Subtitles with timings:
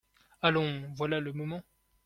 [0.41, 1.61] Allons, voilà le moment!